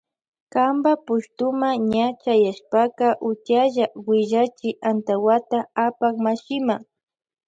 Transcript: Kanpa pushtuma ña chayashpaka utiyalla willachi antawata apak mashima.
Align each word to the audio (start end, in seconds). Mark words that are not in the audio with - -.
Kanpa 0.53 0.91
pushtuma 1.05 1.69
ña 1.91 2.05
chayashpaka 2.21 3.07
utiyalla 3.29 3.85
willachi 4.07 4.69
antawata 4.89 5.57
apak 5.85 6.15
mashima. 6.25 6.75